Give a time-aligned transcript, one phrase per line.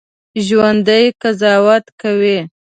[0.45, 2.37] ژوندي قضاوت کوي